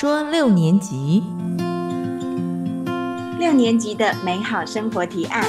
[0.00, 1.24] 说六年级，
[3.36, 5.44] 六年级的美好生活提案。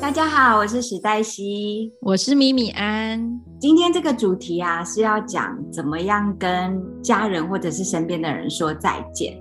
[0.00, 3.40] 大家好，我是史黛西，我是米米安。
[3.60, 9.38] 今天这个主题啊，是要讲怎么样跟家人或者是身边的人说再见。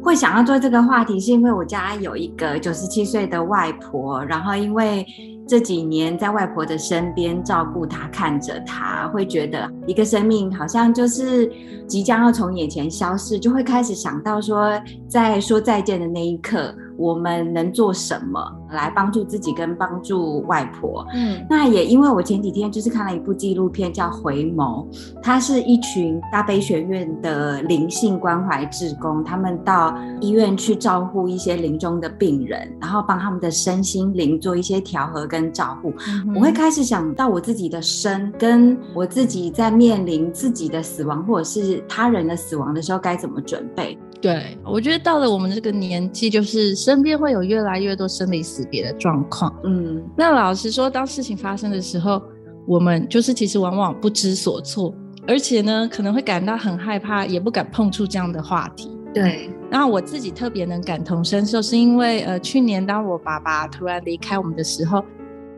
[0.00, 5.04] 会想要做这个话题，是因为我家有一个九十七岁的外婆，然后因为
[5.46, 11.50] 这几年在外婆的身边照顾她、看着她，会觉得一个生命好像就是
[11.86, 14.72] 即将要从眼前消逝，就会开始想到说，
[15.08, 16.74] 在说再见的那一刻。
[16.98, 18.40] 我们能做什么
[18.72, 21.06] 来帮助自己跟帮助外婆？
[21.14, 24.86] 嗯，那也因为我前几天就是看了一部纪录片叫《回眸》，
[25.22, 35.92] 它是一群大悲学院的灵性关怀志工，他们到医院去照顾一些临终的病人，然后帮他们的身心灵做一些调和跟照顾。
[36.34, 43.98] 我会开始想到我自己的身，跟我自己在面临自己的死亡或者是他人的死亡的时候该怎么准备。
[44.22, 49.52] 对，我觉得到了我们这个年纪，就是身边会有越来越多生离死别的状况。
[49.64, 52.22] 嗯，那老实说，当事情发生的时候，
[52.64, 54.94] 我们就是其实往往不知所措，
[55.26, 58.96] 而且呢，可能会感到很害怕，也不敢碰触这样的话题。
[59.12, 65.04] 对，然后我自己特别能感同身受，是因为呃，去年当我爸爸突然离开我们的时候，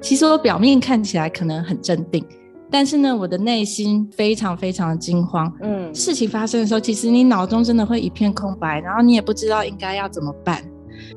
[0.00, 2.24] 其实我表面看起来可能很镇定。
[2.74, 5.48] 但是呢，我的内心非常非常的惊慌。
[5.62, 10.60] 嗯，事情发生的时候，其实你脑中真的会一片空白，然后你也不知道应该要怎么办。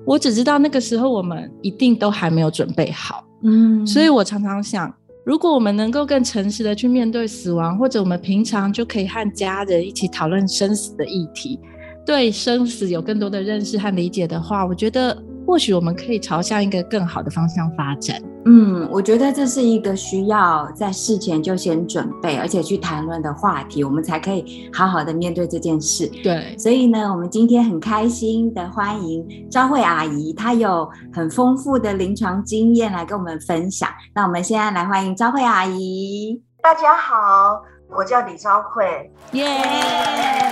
[0.05, 3.23] 我只知道那个时候我们一定都还没有准备好。
[3.41, 4.94] 嗯，所以我常常想，
[5.25, 11.59] 如果我们能够更诚实的去面对死亡，或者我们平常就可以和家人一起讨论生死的议题，
[12.05, 15.17] 对生死有更多的认识和理解的话，我觉得。
[15.48, 18.22] 或许我们可以朝向一个更好的方向发展。
[18.45, 26.05] 嗯，我觉得这是一个需要在事前就先准备，而且去谈论的话题，我们才可以好好的面对这件事。
[26.21, 33.89] 对，所以呢，我们今天很开心的欢迎昭慧阿姨，她有很丰富的临床经验来跟我们分享。
[34.14, 36.42] 那我们现在来欢迎昭慧阿姨。
[36.61, 37.64] 大家好。
[37.89, 39.48] 我叫李昭慧，耶，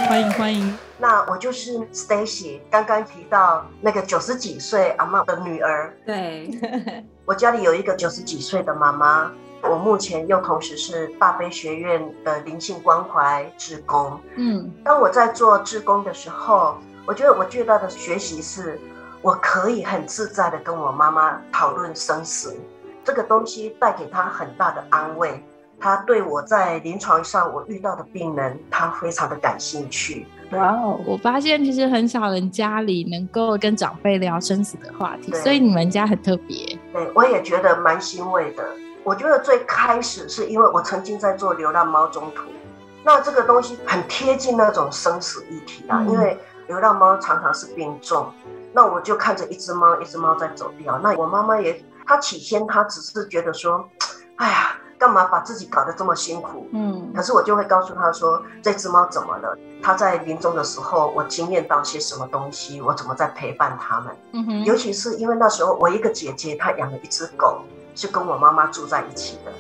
[0.07, 0.78] 欢迎欢迎。
[0.97, 5.95] 那我就是 Stacy，刚刚提到那个九十几岁阿妈的女儿。
[6.06, 6.50] 对，
[7.25, 9.31] 我家里有一个九十几岁的妈妈，
[9.62, 14.18] 我目前又同时是大悲学院的灵性关怀志工。
[14.35, 18.79] 嗯，当我在做志工的时候，我觉得我最大的学习是，
[19.22, 22.56] 我可以很自在的跟我妈妈讨论生死，
[23.03, 25.44] 这个东西带给她很大的安慰。
[25.80, 30.25] 他对我在临床上我遇到的病人，他非常的感兴趣。
[30.52, 31.00] 哇哦！
[31.06, 36.78] 我发现其实很少人家里能够跟长辈聊生死的话题，所以你们家很特别。
[36.94, 38.63] 对，我也觉得蛮欣慰的。
[39.03, 42.44] 我觉得最开始是因为我曾经在做流浪猫中途，
[43.03, 46.03] 那这个东西很贴近那种生死议题啊。
[46.07, 46.38] 因为
[46.68, 48.31] 流浪猫常常是病重，
[48.72, 51.00] 那我就看着一只猫一只猫在走掉。
[51.00, 53.88] 那我妈妈也，她起先她只是觉得说，
[54.38, 54.78] 哎呀。
[54.97, 56.67] 干嘛把自己搞得这么辛苦？
[56.72, 59.57] 嗯，可是我就会告诉他说，这只猫怎么了？
[59.81, 62.81] 它在临终的时候，我经验到些什么东西？
[62.81, 64.16] 我怎么在陪伴他们？
[64.31, 67.59] 嗯哼，尤其是因为那时候我一个姐姐她养了一只狗，
[67.94, 69.51] 是跟我妈妈住在一起的，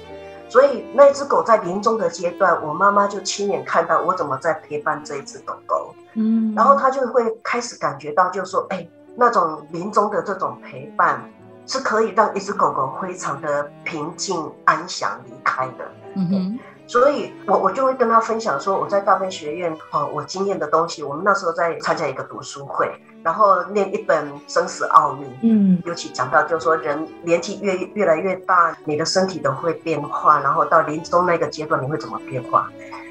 [0.49, 5.93] 所以那只狗在临终的阶段，我妈妈就亲眼看到我怎么在陪伴这一只狗狗。
[6.13, 11.29] 嗯，然后她就会开始感觉到，就是说，哎，那种临终的这种陪伴。
[11.65, 15.91] 是可以让一只狗狗非常的平静安详离开的。
[16.15, 21.03] 嗯哼，所以我我就会跟他分享说，我在大悲学院哦，我经验的东西。
[21.03, 22.89] 我们那时候在参加一个读书会，
[23.23, 25.25] 然后念一本《生死奥秘》。
[25.41, 32.69] 嗯，尤其讲到就是说，人年纪越越来越大，你的身体都会变化，然后到临终那个阶段，你会怎么变化？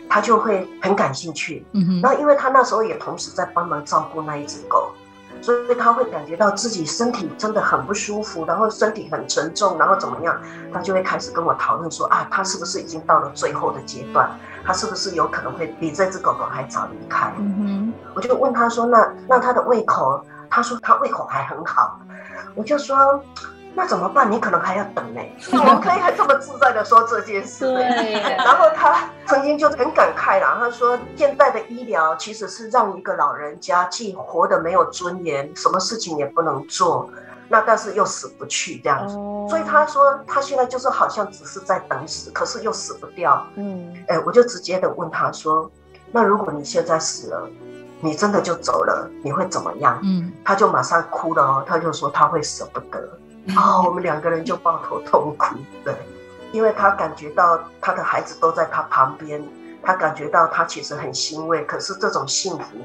[0.08, 1.66] 他就会很感兴趣。
[1.72, 4.92] 嗯哼，然后因为他那时候也同时在帮忙照顾那一只狗。
[5.44, 10.34] 所以他会感觉到自己身体真的很不舒服，然后身体很沉重，然后怎么样？
[10.72, 14.26] 他就会开始跟我讨论说啊，他是不是已经到了最后的阶段？
[14.64, 17.30] 他是不是有可能会比这只狗狗还早离开？
[17.38, 20.24] 嗯哼，我就问他说，那那他的胃口？
[20.48, 22.00] 他说他胃口还很好。
[22.54, 23.22] 我就说。
[23.76, 24.30] 那怎么办？
[24.30, 25.20] 你可能还要等呢。
[25.52, 27.66] 我们可以很这么自在的说这件事。
[27.66, 28.12] 对。
[28.36, 37.10] 然后他曾经就很感慨啦，他说现代的医疗其实是让一个老人家既活得没有尊严，什么事情也不能做，
[37.48, 39.14] 那但是又死不去这样子。
[39.50, 43.44] 所以他说他现在就是好像只是在等死，可是又死不掉。
[43.56, 43.92] 嗯。
[44.06, 45.68] 哎，我就直接的问他说
[46.12, 47.48] ：“那如果你现在死了，
[48.00, 50.32] 你真的就走了，你会怎么样？”嗯。
[50.44, 53.00] 他就马上哭了哦，他就说他会舍不得。
[53.56, 55.56] 哦，我们两个人就抱头痛哭。
[55.84, 55.94] 对，
[56.52, 59.42] 因为他感觉到他的孩子都在他旁边，
[59.82, 61.64] 他感觉到他其实很欣慰。
[61.64, 62.76] 可是这种幸福，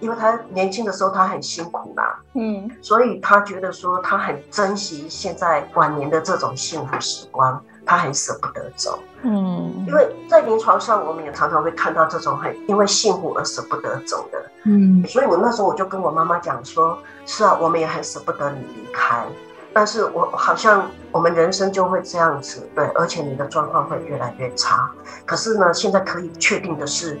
[0.00, 19.24] 因为他年轻的时候他很辛苦啦，嗯，所以他觉得说他很珍惜现在晚年的这种幸福时光，他很舍不得走，嗯，因为在临床上我们也常常会看到这种很因为幸福而舍不得走的，嗯，所以我那时候我就跟我妈妈讲说，是啊，我们也很舍不得你离开。
[19.72, 24.90] 但是我好像我们人生就会这样子，对，而且你的状况会越来越差。
[25.24, 27.18] 可是呢，现在可以确定的是，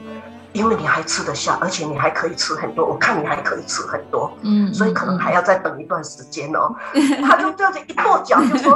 [0.52, 6.74] 因为你还吃得下，而且你还可以吃很多，我看你还可以吃很多，嗯，所以可能还要再等一段时间哦。
[7.22, 8.74] 他就这样子一跺脚就说：“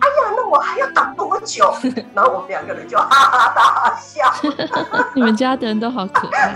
[0.00, 1.72] 哎呀，那我还要等多久？”
[2.14, 4.30] 然后我们两个人就哈哈大笑。
[5.16, 6.52] 你们家的人都好可爱。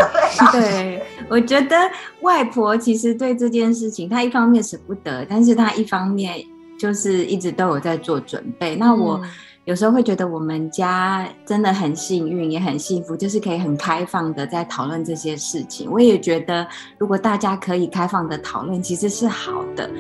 [0.53, 1.77] 对，我觉得
[2.21, 6.45] 外婆其实对这件事情，她一方面舍不得，但是她一方面。
[6.79, 8.77] 就是一直都有在做准备。
[8.77, 9.21] 那我
[9.65, 15.91] 有时候会觉得我们家真的很幸运，也很幸福，就是可以很开放的在讨论这些事情。
[15.91, 16.67] 我也觉得，
[16.97, 19.91] 如果大家可以开放的讨论，其实是好的。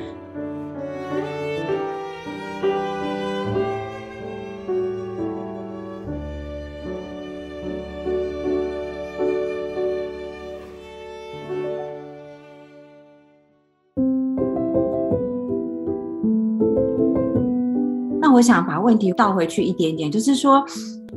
[18.38, 20.64] 我想把问题倒回去一点点，就是说，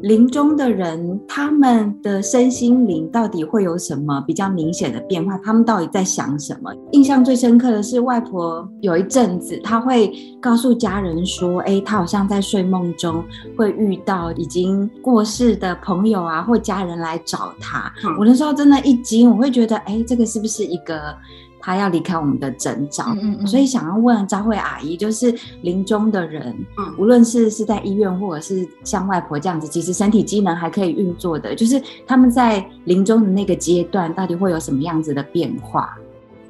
[0.01, 5.37] 临终的人他们的身心灵到底会有什么比较明显的变化？
[5.43, 6.73] 他们到底在想什么？
[6.93, 13.23] 印象最深刻的是，外婆有一阵子，她会告诉家人说：“哎，她好像在睡梦中
[13.55, 21.15] 会遇到已经过世的朋友啊，或家人来找她。”我那时候真的一惊，我会觉得：“哎，这个是不是一个？”
[21.61, 23.05] 他要离开我们的征兆，
[23.45, 26.53] 所以想要问张慧阿姨，就是临终的人，
[26.97, 35.95] 无论是是在医院，或者是像外婆这样子，其实身体机能还可以运作的，就是他们在临终的那个阶段，到底会有什么样子的变化？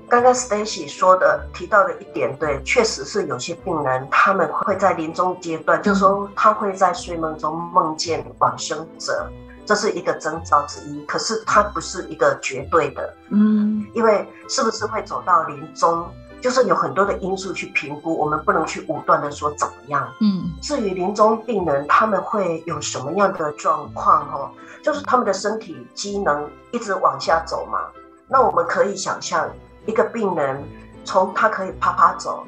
[0.07, 9.31] 刚刚 Stacy 说的提到的一点，对，确实是有些病人他们会在临终阶段，就是说他会在睡梦中梦见往生者。
[9.65, 16.05] 这是一个征兆之一，可是它不是一个绝对的，嗯，因为是不是会走到临终，
[16.41, 20.51] 就是有很多的因素去评估，我们不能去武断的说怎么样，嗯。
[20.61, 24.51] 至于临终病人他们会有什么样的状况，哦，
[24.83, 27.79] 就是他们的身体机能一直往下走嘛。
[28.27, 29.47] 那我们可以想象，
[29.85, 30.61] 一个病人
[31.05, 32.43] 从他可以啪啪走，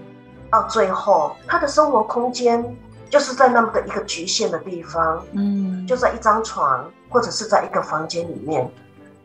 [0.49, 2.75] 到最后他的生活空间
[3.09, 6.83] 就是在那么的一个局限的地方，嗯，就在一张床。
[7.13, 8.67] 或者是在一个房间里面，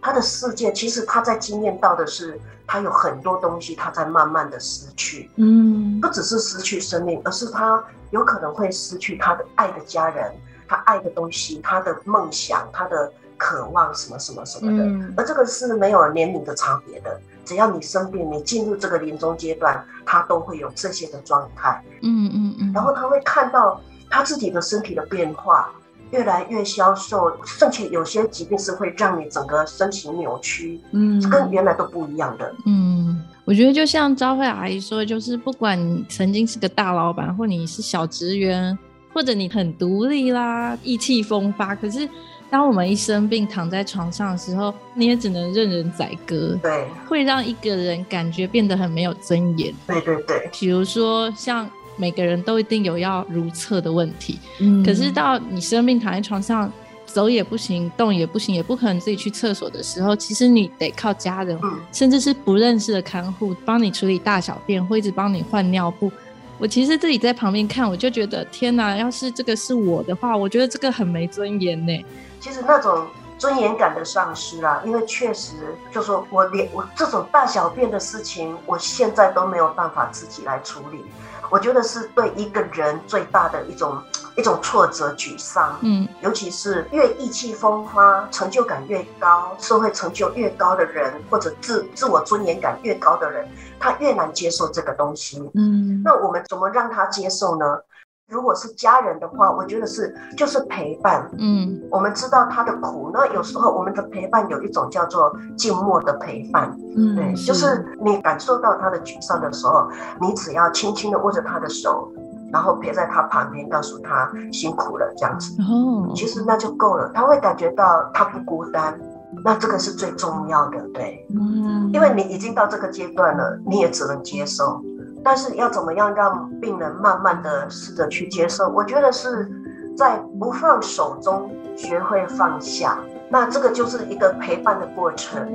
[0.03, 10.33] 他的世界其实他在经验到的是，他有很多东西他在慢慢的失去，嗯，不只是失去生命，而是他有可能会失去他的爱的家人，
[10.69, 14.85] 他爱的东西，他的梦想，他的渴望什么什么什么的，
[15.17, 23.81] 而这个是没有年龄的差别的，只要你生病，你进入这个临终阶段，他都会有这些的状态，嗯嗯嗯，然后他会看到
[24.11, 25.73] 他自己的身体的变化。
[26.11, 32.55] 越来越消瘦，甚至有些疾病是会让你整个身形扭曲，嗯，跟原来都不一样的。
[32.67, 38.79] 嗯，我觉得就像招慧阿姨说，就是不管你曾经是个大老板，或你是小职员，
[39.13, 42.09] 或者你很独立啦，意气风发，可是
[42.51, 46.59] 当我们一生病躺在床上的时候，你也只能任人宰割。
[46.63, 49.75] 对，会让一个人感觉变得很没有尊严。
[49.87, 51.69] 对对对，比如说像。
[51.99, 56.73] 每个人都一定有要如厕的问题，嗯，可是到你生病躺在床上，
[57.05, 61.59] 走也不行，动也不行，也不可能自己去厕所的时候，其实你得靠家人，
[61.93, 66.11] 甚至是不认识的看护帮你处理大小便，或一直帮你换尿布。
[66.59, 72.05] 我其实自己在旁边看，我就觉得天哪，要是这个是我的话，我觉得这个很没尊严呢。
[72.41, 73.07] 其实那种
[73.39, 75.53] 尊严感的丧失啊，因为确实
[75.93, 81.05] 就说我连我这种大小便的事情，我现在都没有办法自己来处理。
[81.51, 83.97] 我觉得是对一个人最大的一种
[84.39, 93.49] 一种挫折、沮丧，嗯，尤其是越意气风发、成就感越高、社会成就越高的人，或者自自我尊严感越高的人，
[93.81, 97.81] 他越难接受这个东西，嗯，那我们怎么让他接受呢？
[98.29, 101.27] 如果是家人的话，我觉得是就是陪伴。
[101.39, 106.77] 嗯，我们知道他的苦，那有时候我们的陪伴有一种叫做静默的陪伴。
[106.95, 109.89] 嗯，对，就是你感受到他的沮丧的时候，
[110.21, 112.13] 你只要轻轻的握着他的手，
[112.53, 115.55] 然后陪在他旁边，告诉他辛苦了这样子。
[115.63, 119.01] 哦，其实那就够了，他会感觉到他不孤单。
[119.43, 121.27] 那这个是最重要的，对。
[121.31, 124.83] 嗯，因为你已经到这个阶段了，你也只能接受。
[125.29, 128.67] 但是要怎么样让病人慢慢的试着去接受？
[128.71, 129.47] 我觉得是
[129.95, 132.99] 在不放手中学会放下。
[133.29, 135.47] 那这个就是一个陪伴的过程，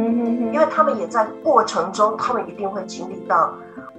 [0.53, 3.51] 因为他们也在过程中，他们一定会经历到，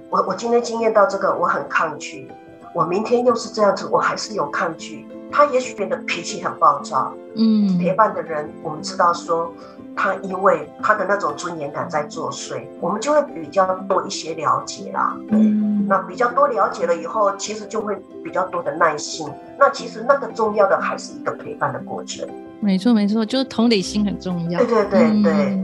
[0.09, 2.31] 我我今天经验到这个，我很抗拒，
[2.73, 5.05] 我明天又是这样子，我还是有抗拒。
[5.29, 9.51] 他也许变得脾气很暴躁，嗯，陪伴的人，我们知道说，
[9.95, 19.27] 他因为他的那种尊严感在作祟，我们就会比较多一些了解啦，嗯，那比较多了解了以后，其实就会比较多的耐心。
[19.57, 22.27] 那其实那个重要的还是一个陪伴的过程。
[22.59, 24.59] 没错，没错，就是同理心很重要。
[24.59, 25.59] 对对对对。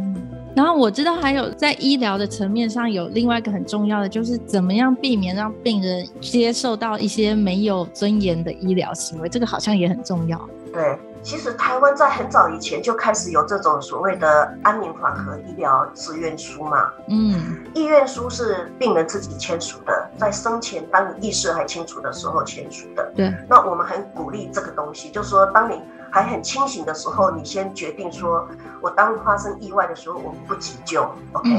[0.54, 10.38] 然后我知道还有在医疗的层面上有另外一个很重要的，就是怎么样避免让病人接受到一些没有尊严的医疗行为，这个好像也很重要。
[10.74, 16.92] 对，其实台湾在很早以前就开始有这种所谓的安宁缓和医疗志愿书嘛。
[17.08, 23.12] 嗯，意愿书是病人自己签署的，在生前当你意识还清楚的时候签署的。
[23.16, 25.82] 对，那我们很鼓励这个东西，就是说当你。
[26.13, 28.46] 还很清醒的时候，你先决定说，
[28.82, 31.50] 我当发生意外的时候，我不急救，OK？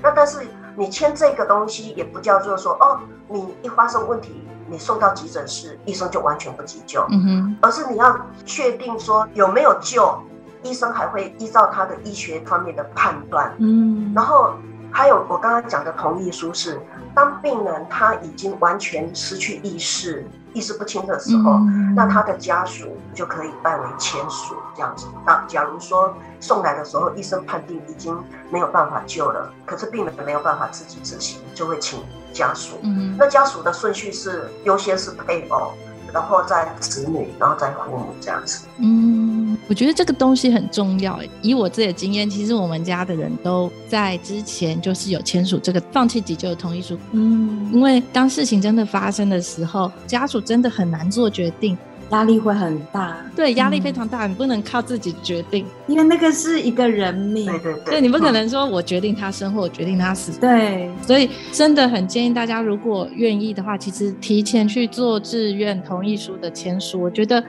[0.00, 10.18] 那但是你签这个东西也不叫做说，哦，你一发生问题，你送到急诊室，医生就完全不急救，嗯哼，而是你要确定说有没有救，
[10.62, 14.54] 医生还会依照他的医学方面的判断，嗯，然后
[14.92, 16.78] 还有我刚刚讲的同意书是，
[17.14, 20.24] 当病人他已经完全失去意识。
[20.54, 21.60] 意识不清的时候，
[21.96, 25.06] 那他的家属就可以代为签署这样子。
[25.24, 28.14] 那假如说送来的时候，医生判定已经
[28.50, 32.76] 没有办法救了，可是病人没有办法自己执行，就会请家属。
[33.16, 35.72] 那家属的顺序是优先是配偶，
[36.12, 38.66] 然后再子女，然后再父母这样子。
[38.76, 39.31] 嗯。
[39.68, 41.20] 我觉得这个东西很重要。
[41.40, 46.98] 以我自己的经验，其实我们家的人都在之前就是有签署这个放弃急救的同意书。
[47.12, 51.76] 嗯，因为当事情真的发生的时候，家属真的很难做决定，
[52.10, 53.16] 压力会很大。
[53.34, 57.46] 对，压力非常大，你不能靠自己决定，因为那个是一个人命。
[57.46, 60.32] 对对对，你不可能说我决定他生或我决定他死。
[60.38, 67.42] 对，所以真的很建议大家，如果愿意的话，其实提前去做志愿同意书的签署，我觉得。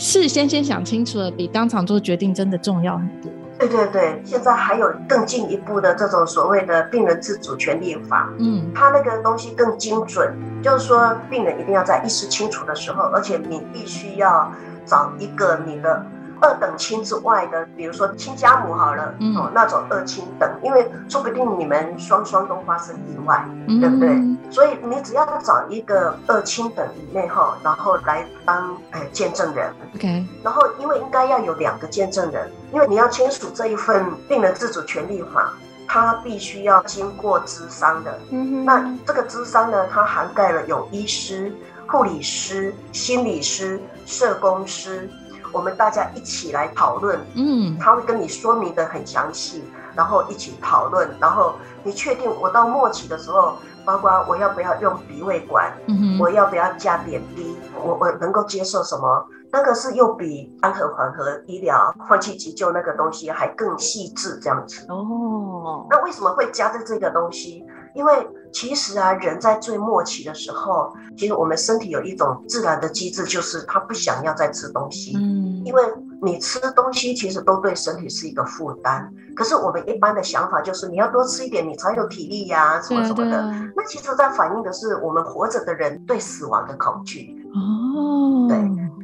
[0.00, 3.30] 事先先想清楚了，比当场做决定真的重要很多。
[3.58, 14.50] 对对对，现在还有更进一步的这种所谓的病人自主权利法，嗯，它那个东西更精准，就是说病人一定要在意识清楚的时候，而且你必须要
[14.86, 16.02] 找一个你的。
[16.40, 24.10] 二等亲之外的，比如说亲家母好了，哦，那种二亲等，因为说不定你们双双都发生意外，对不对？
[24.50, 30.26] 所以你只要找一个二亲等以内哈，然后来当哎见证人，OK。
[30.42, 35.52] 然后因为应该要有两个见证人，因为你要签署这一份病人自主权利法，
[35.86, 38.18] 它必须要经过咨商的。
[38.30, 41.52] 嗯那这个咨商呢，它涵盖了有医师、
[41.86, 45.08] 护理师、心理师、社工师。
[45.52, 49.64] 我们大家一起来讨论，嗯，他会跟你说明的很详细，
[49.94, 59.26] 然后一起讨论，然后你确定我到末期的时候，包括我要不要用鼻胃管，嗯我要不要加点滴，我我能够接受什么？
[59.52, 64.86] 那个是又比安和缓和医疗放弃急救那个东西还更细致这样子。
[64.88, 67.66] 哦，那为什么会加在这个东西？
[67.96, 75.16] 因为其实啊，人在最末期的时候，其实我们身体有一种自然的机制，就是他不想要再吃东西。
[75.16, 75.82] 嗯，因为
[76.22, 79.12] 你吃东西其实都对身体是一个负担。
[79.36, 83.42] 可是我们一般的想法就是，你要多吃一点，你才有体力呀，什么什么的。
[83.76, 87.34] 那其实在反映的是我们活着的人对死亡的恐惧。
[87.54, 88.58] 哦，对。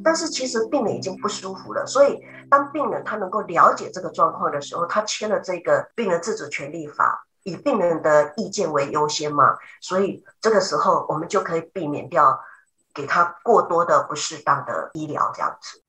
[0.05, 7.27] 但是其实病人已经不舒服了，所以当病人他能够了解这个状况的时候，他签了这个病人自主权利法。
[7.47, 12.37] 以病人的意见为优先嘛，所以这个时候我们就可以避免掉
[12.93, 15.81] 给他过多的不适当的医疗这样子。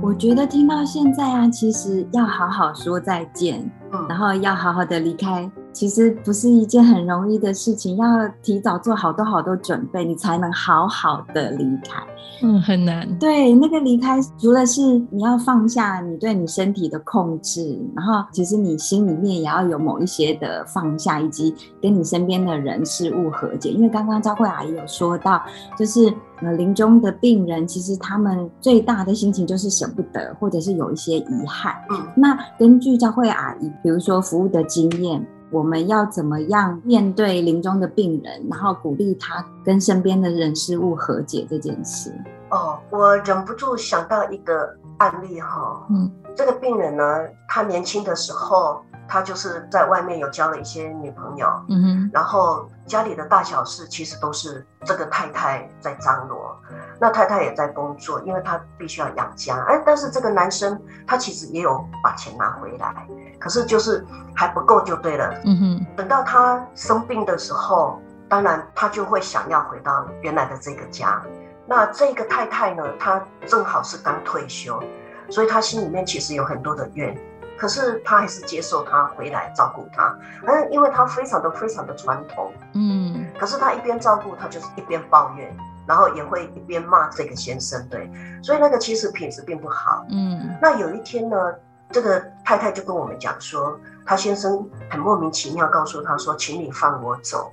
[0.00, 3.68] 我觉得听到现在啊，其实要好好说再见。
[4.08, 8.06] 然后要好好的离开，其实不是一件很容易的事情，要
[8.42, 12.02] 提早做好多好多准备，你才能好好的离开。
[12.42, 13.06] 嗯，很难。
[13.18, 14.80] 对，那个离开，除了是
[15.10, 23.68] 你要放下你对你身体的控制，然后其实你心里面也要有某一些的放下，以及跟你身边的人事物和解。
[23.68, 25.42] 因为刚刚赵慧阿姨有说到，
[25.78, 31.74] 就是呃临终的病人，其实他们最大的心情就是舍不得，或者是有一些遗憾。
[31.90, 35.22] 嗯，那根据赵慧阿姨，比如说服务的经验。
[35.50, 42.12] 我们要怎么样面对临终的病人，然后鼓励他跟身边的人事物和解这件事？
[42.50, 46.10] 哦，我忍不住想到一个案例哈，嗯。
[46.36, 47.02] 这个病人呢，
[47.48, 52.10] 他年轻的时候，他就是在外面有交了一些女朋友，嗯哼。
[52.12, 56.54] 然后家里的大小事其实都是这个太太在张罗，
[57.00, 59.64] 那太太也在工作，因为他必须要养家。
[59.66, 65.34] 哎，但是这个男生他其实也有把钱拿回来，可是就是还不够就对了。
[65.44, 71.22] 嗯哼等到他生病的时候，当然他就会想要回到原来的这个家。
[71.68, 74.80] 那这个太太呢，她正好是刚退休，
[75.28, 77.16] 所以她心里面其实有很多的怨。
[77.58, 80.16] 可是她还是接受他回来照顾他，
[80.46, 88.08] 嗯，因为她非常的非常的传统，嗯可是她一边照顾他，就是一边抱怨，然后也会一边骂这个先生，对，
[88.42, 90.04] 所以那个其实品质并不好。
[90.10, 91.36] 嗯那有一天呢，
[91.90, 97.50] 这个太太就跟我们讲说，她先生很莫名其妙告诉她说，请你放我走。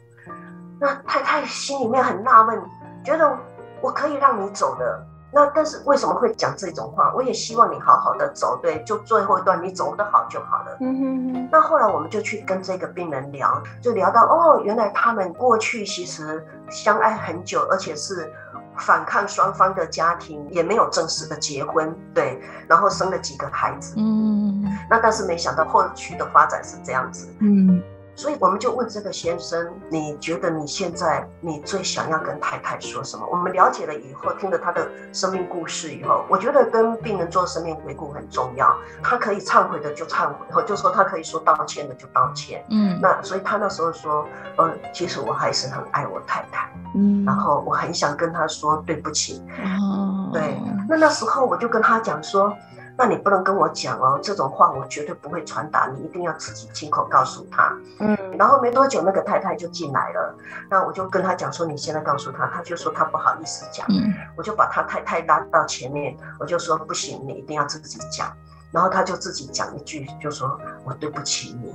[0.80, 2.62] 那太太心里面很纳闷，
[3.04, 3.38] 觉得
[3.82, 5.06] 我可以让你走的。
[5.36, 7.12] 那但是为什么会讲这种话？
[7.16, 10.78] 我也希望你好好的走，对，就最后一段你走得好就好了。
[10.80, 18.32] 嗯哼哼，那后来我们就去跟这个病人聊，就聊到哦，原来他们过去其实相爱很久，而且是
[18.78, 23.94] 反抗双方的家庭，也没有正式的结婚，对，然后生了几个孩子。
[23.98, 24.64] 嗯。
[24.90, 27.82] 那但是没想到后续的发展是这样子，嗯
[28.16, 33.28] 所以我们就问这个先生，你觉得你现在你最想要跟太太说什么？
[33.32, 38.76] 我们了解了以后，听了他的生命故事以后，我觉得跟病人做生命回顾很重要。
[39.02, 42.64] 他可以忏悔的就忏悔，或就说他可以说道歉的就道歉。
[42.70, 44.26] 嗯那所以他那时候说，
[44.58, 49.44] 呃，其实我还是很爱我太太，嗯，然后我很想跟他说对不起。
[49.64, 50.56] 哦对，
[50.88, 52.56] 那那时候我就跟他讲说，
[52.98, 57.76] 那你不能跟我讲哦，这种话我绝对不会传达，你一定要自己亲口告诉他。
[58.00, 60.36] 嗯然后没多久，那个太太就进来了，
[60.70, 68.32] 那我就跟他讲说，你现在告诉他，他就说他不好意思讲，嗯我就把他太太拉到前面，我就说不行，你一定要自己讲。
[68.72, 71.72] 然后他就自己讲一句，就说我对不起你。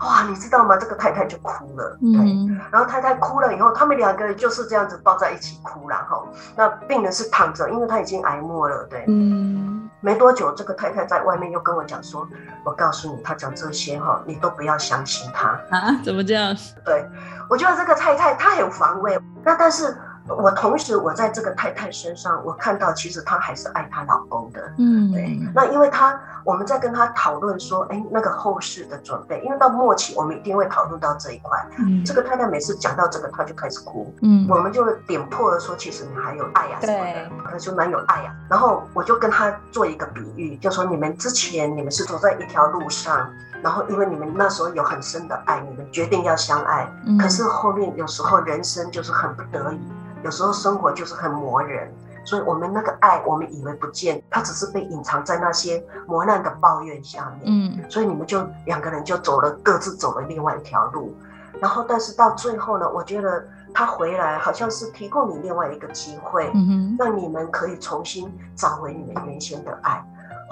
[0.00, 0.76] 哇，你知道吗？
[0.76, 2.20] 这个太太就哭了，对。
[2.20, 9.04] 嗯然后太太哭了以后，他们两个人就是这样子抱在一起哭，然后那病人是躺着，因为他已经癌末了，对。
[9.08, 12.28] 嗯没多久，这个太太在外面又跟我讲说，
[12.62, 15.58] 我告诉你，他讲这些哈，你都不要相信他。
[15.70, 16.54] 啊，怎么这样？
[16.84, 17.08] 对，
[17.48, 19.96] 我觉得这个太太她很防卫，那但是
[20.28, 24.60] 我同时我在这个太太身上，我看到其实她还是爱她老公的。
[24.76, 31.58] 嗯对，那因为她我们在跟她讨论说，哎，那个后事的准备，因为到末期我们一定会讨论到这一块。
[31.78, 43.28] 嗯这个太太每次讲到这个，她就开始哭，嗯我们就点破了说，其实你还有爱呀、什么对的，她说蛮有爱呀、然后我就跟她做一个比喻，就说你们之前你们是走在一条路上，
[43.62, 49.80] 然后因为你们那时候有很深的爱，你们决定要相爱，嗯可是后面有时候人生就是很不得已，
[50.22, 51.90] 有时候生活就是很磨人，
[52.24, 57.42] 所以我们那个爱，我们以为不见，它只是被隐藏在那些磨难的抱怨下面。
[57.46, 61.14] 嗯所以你们就两个人就走了各自走了另外一条路，
[61.60, 70.04] 然后但是到最后呢，我觉得他回来好像是提供你另外一个机会，嗯哼让你们可以重新找回你们原先的爱。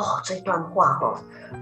[0.02, 1.14] 哦，这段话哈、哦，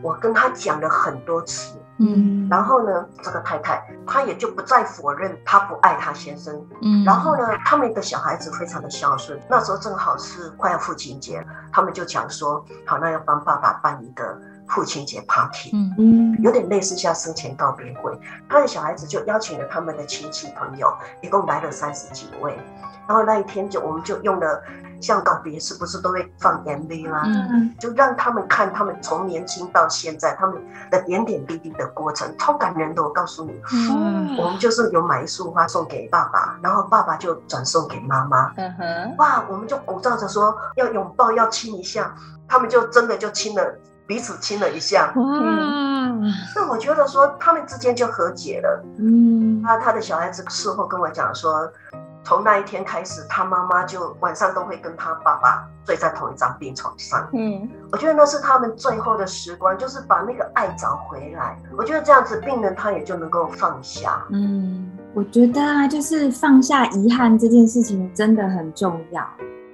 [0.03, 14.37] 我跟他讲了很多次，嗯然后呢，这个太太她也就不再否认她不爱她先生，嗯，然后呢，他们的小孩子非常的孝顺，那时候正好是快要父亲节，他们就讲说，好，那要帮爸爸办一个
[14.68, 18.18] 父亲节 party，、嗯嗯有点类似像生前告别会。
[18.48, 22.59] 他的小孩子就邀请了他们的亲戚朋友，一共来了三十几位。
[23.11, 24.62] 然后那一天就我们就用了
[25.01, 27.23] 像告别式，不是都会放 MV 吗？
[27.27, 30.57] 嗯嗯就让他们看他们从年轻到现在他们
[30.92, 33.03] 的点点滴滴的过程，超感人的。
[33.03, 38.53] 我告诉你，嗯我们就是有买一束花送给爸爸，然后爸爸就转送给妈妈。
[38.57, 42.14] 嗯哼，哇，我们就鼓噪着说要拥抱，要亲一下，
[42.46, 43.75] 他们就真的就亲了，
[44.07, 45.12] 彼此亲了一下。
[45.16, 48.85] 嗯，那我觉得说他们之间就和解了。
[49.01, 51.68] 嗯那他的小孩子事后跟我讲说，
[52.22, 57.28] 从那一天开始，他妈妈就晚上都会跟他爸爸睡在同一张病床上。
[57.33, 61.59] 嗯我觉得那是他们最后的时光，就是把那个爱找回来。
[61.76, 64.24] 我觉得这样子，病人他也就能够放下。
[64.30, 69.26] 嗯，我觉得啊，就是放下遗憾这件事情真的很重要。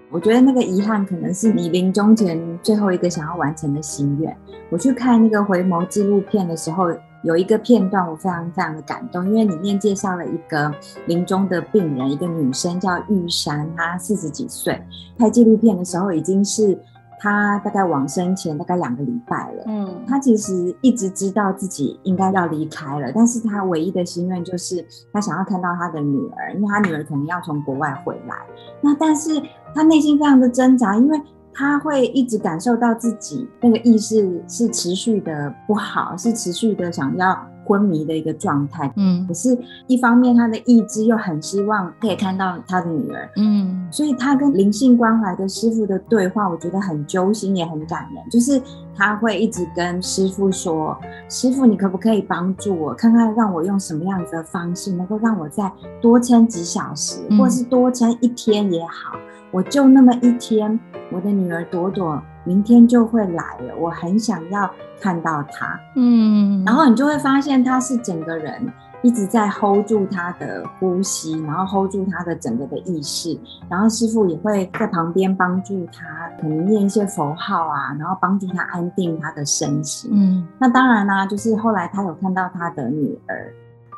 [0.08, 4.34] 我觉得那个遗憾可能是你临终前最后一个想要完成的心愿。
[4.70, 6.88] 我去看那个回眸纪录片的时候，
[7.26, 10.72] 有一个片段我非常非常的感动，因为里面介绍了一个
[11.06, 14.80] 临终的病人，一个女生叫玉山，她四十几岁，
[15.18, 16.78] 拍纪录片的时候已经是
[17.18, 19.64] 她大概往生前大概两个礼拜了。
[19.66, 28.36] 嗯她其实一直知道自己应该要离开了，但是她唯一的心愿就是她想要看到她的女儿，因为她女儿可能要从国外回来。
[28.80, 29.42] 那但是
[29.74, 31.20] 她内心非常的挣扎，因为
[31.56, 37.36] 他会一直感受到自己那个意识是持续的不好，是持续的想要。
[37.68, 48.22] 昏迷的一个状态，嗯，可是一方面他的意志又很希望可以看到他的女儿，嗯，所以他跟灵性关怀的师傅的对话，我觉得很揪心，也很感人。
[48.30, 48.62] 就是
[48.94, 50.96] 他会一直跟师傅说
[51.28, 55.68] ：“师傅，你可不可以帮助我，看看让我用什么样子的方式，能够让我再
[56.00, 59.18] 多撑几小时，或是多撑一天也好，
[59.50, 60.78] 我就那么一天，
[61.10, 73.36] 我的女儿朵朵。”明天就会来了，我很想要看到她，嗯，然后你就会发现她是整个人一直在 hold 住她的呼吸，然后 hold 住她的整个的意识，
[73.68, 80.08] 然后师傅也会在旁边帮助她，可能念一些佛号啊，然后帮助她安定她的身心。
[80.14, 83.52] 嗯，那当然啦，就是后来他有看到他的女儿，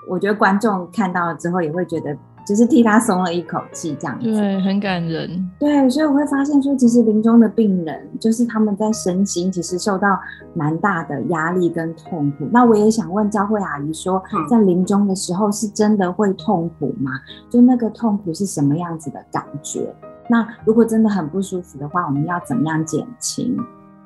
[0.08, 2.16] 我觉得观众看到了之后也会觉得。
[2.48, 5.28] 就是替他松了一口气，这样子，对，很感人。
[5.58, 10.18] 对，所以我会发现说，其实临终的病人，就是他们在身心其实受到
[10.54, 12.48] 蛮大的压力跟痛苦。
[12.50, 17.11] 那我也想问教会阿姨说，在临终的时候是真的会痛苦吗？
[17.50, 19.94] 就那个痛苦是什么样子的感觉？
[20.26, 23.54] 那如果真的很不舒服的话，我们要怎么样减轻？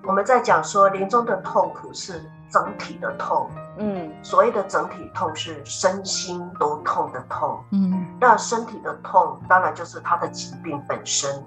[0.05, 2.15] 我们在讲说，临终的痛苦是。
[2.53, 11.43] 整体的痛，嗯，所谓的整体痛是身心都痛的痛，嗯，那身体的痛当然就是他的疾病本身，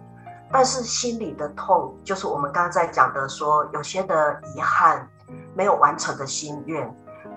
[0.51, 5.07] 但是心理的痛就是我们刚刚在讲的，说有些的遗憾，
[5.53, 6.91] 没有完成的心愿，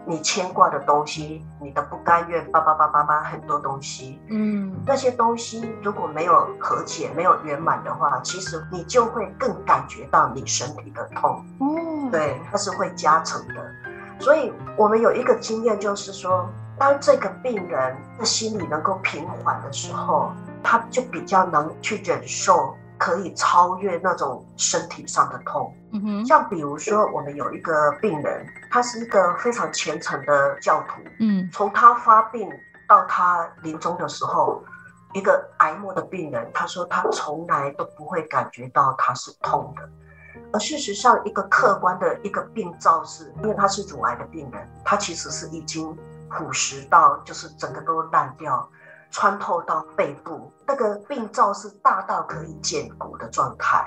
[0.08, 12.10] 你牵挂的东西，你的不甘愿，叭叭叭叭叭很多东西，嗯，那些东西如果没有和解，没有圆满的话，其实你就会更感觉到你身体的痛，嗯。
[12.10, 13.70] 对，它是会加成的，
[14.18, 25.70] 所以我们有一个经验，就是说，当这个病人的心理能够平缓的时候，他就比较能去忍受，可以超越那种身体上的痛。
[25.92, 31.02] 嗯哼，像比如说，我们有一个病人，他是一个非常虔诚的教徒。
[31.20, 32.50] 嗯，从他发病
[32.88, 34.62] 到他临终的时候，
[35.14, 39.88] 一个癌末的病人，他说他从来都不会感觉到他是痛的。
[40.52, 45.94] 而事实上，一个客观的一个病灶是，因为他是乳癌的病人，他其实是已经
[46.30, 48.66] 腐蚀到，就是整个都烂掉，
[49.10, 53.86] 穿透到背部，那个病灶是大到可以见骨的状态。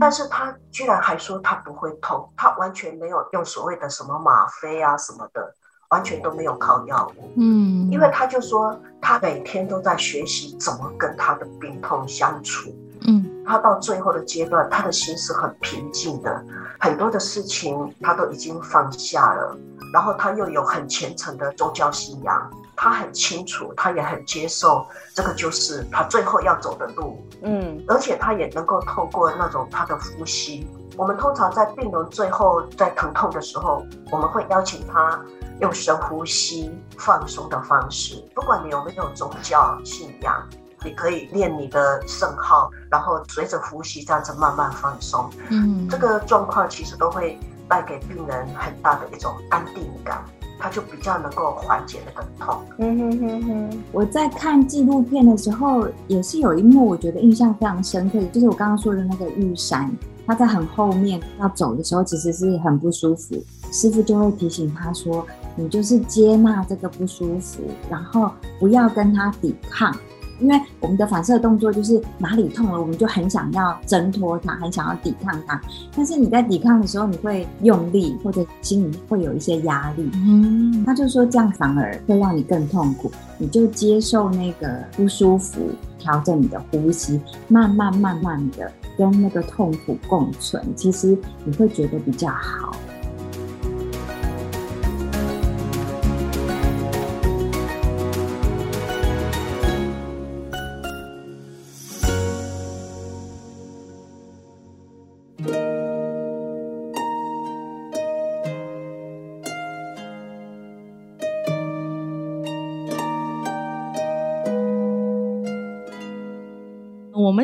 [0.00, 5.54] 但是他居然还说他不会痛，他完全没有用所谓的什么吗啡啊什么的，
[5.90, 7.32] 完全都没有靠药物。
[7.36, 12.70] 嗯，因为他就说他每天都在学习怎么跟他的病痛相处。
[13.06, 13.34] 嗯。
[13.46, 16.44] 他到最后的阶段，他的心是很平静的，
[16.78, 19.56] 很多的事情他都已经放下了，
[19.90, 30.64] 然后他又有很虔诚的宗教信仰，他很清楚，他也很接受这个就是他最后要走的路，嗯，而且他也能够透过那种他的呼吸，
[30.96, 35.20] 我们通常在病人最后在疼痛的时候，我们会邀请他
[35.60, 40.48] 用深呼吸放松的方式，不管你有没有宗教信仰。
[40.84, 45.28] 你可以念你的圣号，然后随着呼吸这样子慢慢放松。
[45.48, 47.36] 嗯，这个状况其实都会
[47.68, 50.24] 带给病人很大的一种安定感，
[50.58, 52.60] 他就比较能够缓解那个痛。
[52.78, 53.82] 嗯哼哼哼。
[53.92, 59.90] 我在看纪录片的时候，也是有一幕我觉得印象非常深刻，就是我刚刚说的那个玉山，
[60.26, 63.36] 他在很后面要走的时候，其实是很不舒服，
[63.72, 69.94] 师傅就会提醒他说：“你就是接纳这个不舒服，然后不要跟他抵抗。”
[70.40, 75.60] 因为我们的反射动作就是哪里痛了，我们就很想要挣脱它，很想要抵抗它。
[75.96, 80.10] 但是你在抵抗的时候，你会用力，或者心里会有一些压力。
[80.14, 83.10] 嗯，他就说这样反而会让你更痛苦。
[83.38, 92.74] 你就接受那个不舒服，调整你的呼吸，慢慢慢慢的跟那个痛苦共存，其实你会觉得比较好。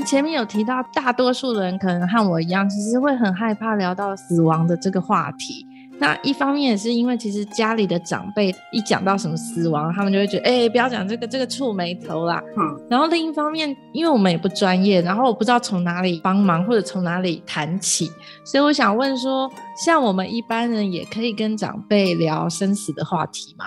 [0.05, 5.67] 前面有提到，大多数人可能和我一样，其实会很害怕聊到死亡的这个话题。
[5.97, 12.43] 那一方面也是因为，其实家里的长辈一讲到什么死亡，他们就会觉得，哎，不要讲这个，这个触眉头啦。
[12.57, 12.81] 嗯。
[12.91, 18.11] 然后另一方面，因为我们也不专业，然后我不知道从哪里帮忙或者从哪里谈起，
[18.45, 19.49] 所以我想问说，
[19.85, 23.67] 像我们一般人也可以跟长辈聊生死的话题吗？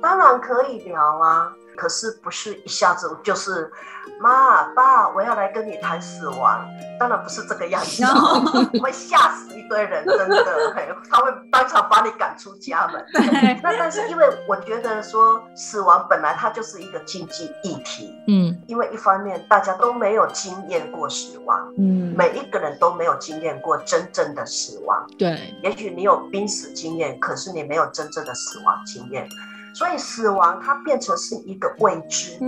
[0.00, 1.50] 当然可以聊啊。
[1.76, 3.70] 可是不是一下子就是
[4.20, 6.64] 妈爸，我要来跟你谈死亡，
[6.98, 8.04] 当然不是这个样子，
[8.80, 10.44] 会吓死一堆人，真的，
[11.10, 13.04] 他会当场把你赶出家门。
[13.62, 29.26] 那但是因为我觉得说死亡本来它就是一个禁忌议题，嗯，因为一方面大家都没有经验过死亡，嗯，每一个人都没有经验过真正的死亡，对，也许你有濒死经验，可是你没有真正的死亡经验。
[29.74, 32.38] 所以死亡它变成是一个未知，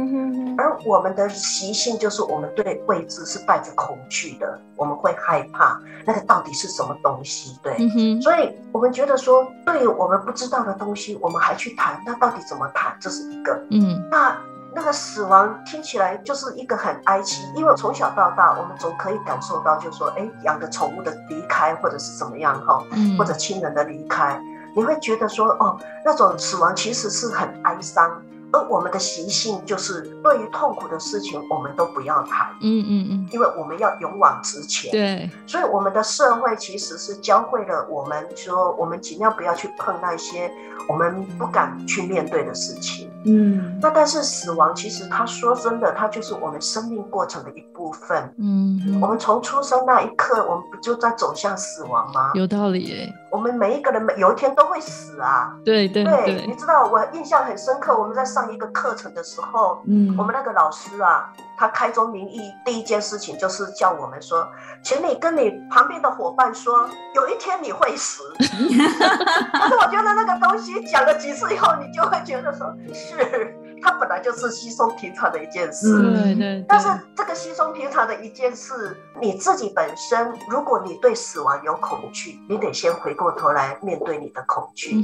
[0.57, 7.77] 而我们的习性就是我们对未知是带着恐惧的，我们会害怕那个到底是什么东西，对，
[8.21, 12.97] 所以我们觉得说，对于我们不知道的东西，我们还去谈，那到底怎么谈？
[13.01, 14.37] 这是一个，嗯，那
[14.73, 22.85] 那个死亡听起来就是一个很哀戚，因为从小到大，我们总可以感受到，就是说，哎，养的宠物的离开或者是怎么样哈，
[23.19, 24.41] 或者亲人的离开。
[24.77, 40.53] 你会觉得说，哦，那种死亡其实是很哀伤，而我们的习性就是对于痛苦的事情，我们都不要谈，嗯嗯嗯，因为我们要勇往直前，对，所以我们的社会其实是教会了我们说，我们尽量不要去碰那些
[40.87, 43.11] 我们不敢去面对的事情。
[43.25, 48.33] 嗯，那但是死亡其实他说真的，它就是我们生命过程的一部分。
[48.39, 52.31] 嗯，我们从出生那一刻，我们不就在走向死亡吗？
[52.35, 53.13] 有道理诶。
[53.37, 55.55] 我们每一个人每有一天都会死啊。
[55.63, 56.47] 对对对。
[56.47, 64.49] 你知道我印象很深刻，我们在上一个课程的时候，嗯，我们那个老师啊，他开宗明义第一件事情就是叫我们说，
[64.83, 68.23] 请你跟你旁边的伙伴说，有一天你会死。
[69.53, 73.56] 但是我觉得那个东西讲了几次以后，你就会觉得说是。
[73.83, 76.65] 它本来就是稀松平常的一件事，对对。
[76.69, 84.97] 但是这个稀松平常的一件事，你自己本身，如果你对死亡有恐惧，你得先回过头来面对你的恐惧，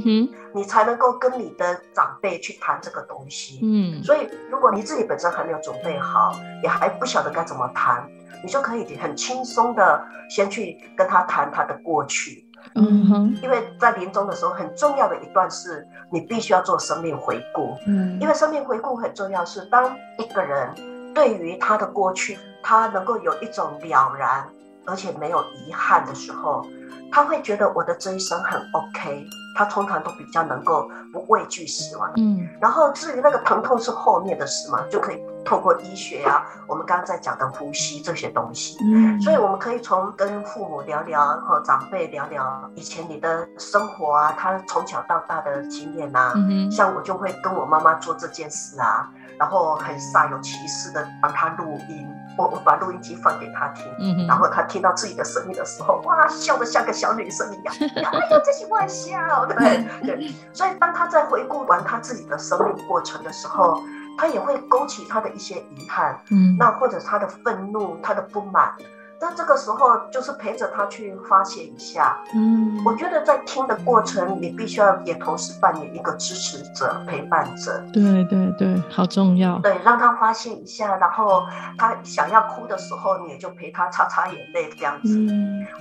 [0.53, 3.59] 你才能够跟你的长辈去谈这个东西。
[3.63, 4.03] 嗯。
[4.03, 8.07] 所以，如果你自己本身还没有准备好，也还不晓得该怎么谈，
[8.43, 12.42] 你就可以很轻松的先去跟他谈他的过去。
[12.75, 17.77] 嗯哼，因为在临终的时候，很重要的一段是，你必须要做生命回顾。
[17.85, 20.69] 嗯，因为生命回顾很重要，是当一个人
[21.13, 24.47] 对于他的过去，他能够有一种了然，
[24.85, 26.65] 而且没有遗憾的时候，
[27.13, 29.27] 他会觉得我的这一生很 OK。
[29.55, 32.11] 他通常都比较能够不畏惧死亡。
[32.15, 38.79] 嗯，然后至于那个疼痛是后面的事嘛，就可以透过医学啊，我们刚刚在讲的呼吸这些东西。
[38.83, 46.33] 嗯，所以我们可以从跟父母聊聊，和长辈聊聊以前你的生活啊，他从小到大的经验啊。
[46.35, 52.09] 嗯像我就会跟我妈妈做这件事啊，然后很煞有其事的帮他录音。
[52.37, 57.73] 我我把录音机放给他听，嗯然后他听到自己的声音的时候，哇，笑得像个小女生一样。
[57.95, 60.31] 哎呦，这是玩笑，对对。
[60.51, 63.81] 所以当他在回顾完他自己的生命过程的时候，
[64.17, 68.73] 他也会勾起他的一些遗憾，嗯，那或者他的愤怒、他的不满。
[69.23, 81.45] 但这个时候就是陪着他去发泄一下，嗯，我觉得在听的过程，你必须要也同时扮演一个支持者、陪伴者，对对对，好重要，对，让他发泄一下，然后
[81.77, 85.17] 他想要哭的时候，你也就陪他擦擦眼泪这样子。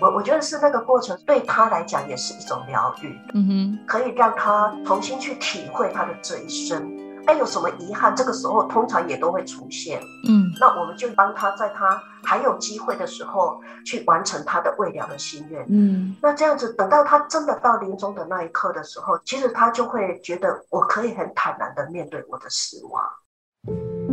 [0.00, 7.01] 我我觉得是那个过程对他来讲也是一种疗愈，嗯哼，可以让他重新去体会他的这一生。
[7.26, 8.14] 哎，有什么遗憾？
[8.14, 10.02] 这个时候通常也都会出现。
[10.28, 15.64] 嗯，那我们就帮他在他还有机会的时候去完成他的未了的心愿。
[15.68, 24.11] 嗯，那这样子等到他真的到临终的那一刻的时候，其实他就会觉得我可以很坦然的面对我的死亡。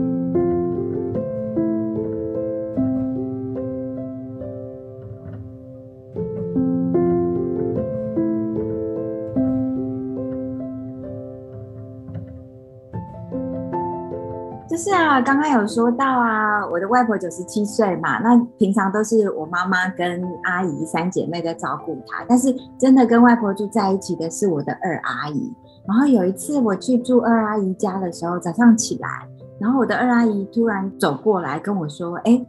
[14.79, 25.53] 是啊，刚刚有说到啊，我的外婆九十七岁嘛，那平常都是我妈妈跟阿姨三姐妹在照顾她，但是真的跟外婆住在一起的是我的二阿姨。
[25.85, 29.09] 然后有一次我去住二阿姨家的时候，早上起来，
[29.59, 32.41] 然后我的二阿姨突然走过来跟我说：“哎，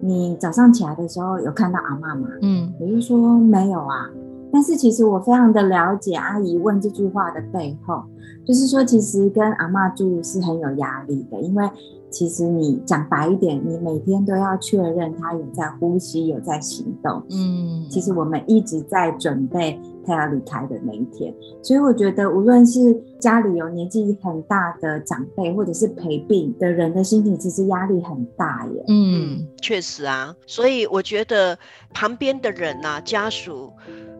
[0.00, 4.08] 你早上起来的时候有看到阿妈吗？”嗯，我就说没有啊。
[4.54, 8.04] 但是其实我非常的了解阿姨问这句话的背后，
[8.46, 11.68] 就是说其实跟阿妈住是很有压力的，因为
[12.08, 17.20] 其实你讲白一点，你每天都要确认她有在呼吸，有在行动。
[17.30, 28.84] 嗯，其实我们一直在准备她要离开的那一天，所以我觉得无论是家里有年纪很大的长辈，或者是陪病的人的心情，其实压力很大耶。
[28.86, 31.58] 嗯，确实啊，所以我觉得
[31.92, 33.72] 旁边的人呐，家属。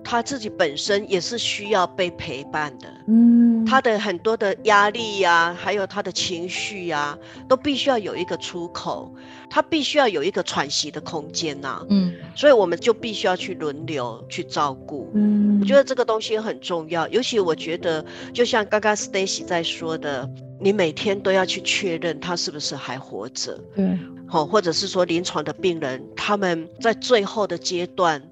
[0.04, 2.86] 他自己本身也是需要被陪伴的。
[3.08, 9.12] 嗯，他的很多的压力呀、还有他的情绪呀、都必须要有一个出口，
[9.50, 12.14] 他必须要有一个喘息的空间呐、嗯。
[12.36, 15.10] 所以我们就必须要去轮流去照顾。
[15.14, 20.28] 嗯，我觉得这个东西很重要，尤其我觉得，就像刚刚 Stacy 在说的，
[20.60, 28.22] 你每天都要去确认他是不是还活着，对，好，或者是说临床的病人，他们在最后的阶段，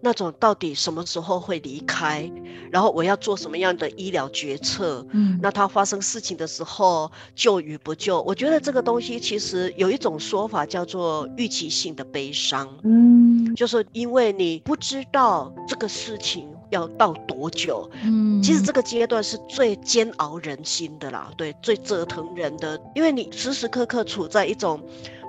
[0.00, 2.28] 那种到底什么时候会离开，
[2.72, 5.38] 然后我要做什么样的医疗决策，嗯。
[5.42, 12.68] 那他发生事情的时候救与不救，我觉得这个东西其实有一种说法叫做预期性的悲伤。
[12.82, 13.54] 嗯。
[13.54, 18.72] 就是因为你不知道这个事情要到多久，嗯，其实这。
[18.72, 24.80] 个阶段是最煎熬人心的啦，对，最折腾人的，因为你时时刻刻处在一种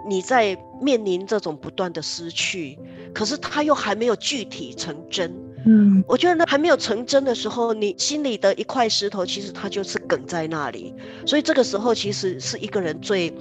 [0.07, 2.77] 你在面临这种不断的失去，
[3.13, 5.31] 可是它又还没有具体成真。
[5.63, 10.91] 嗯我觉得呢，还没有成真的时候，你心里的一块石头，其实它就是梗在那里。
[11.23, 13.31] 所以这个时候，其实是一个人最